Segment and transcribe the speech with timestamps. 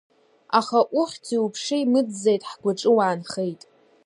[0.59, 3.61] Аха ухьӡи уԥшеи мыӡӡеит, ҳгәаҿы уаанхеит.